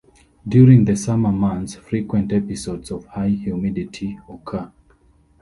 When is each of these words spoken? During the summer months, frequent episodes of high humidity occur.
During 0.47 0.85
the 0.85 0.95
summer 0.95 1.31
months, 1.31 1.75
frequent 1.75 2.33
episodes 2.33 2.89
of 2.89 3.05
high 3.05 3.27
humidity 3.29 4.17
occur. 4.27 4.71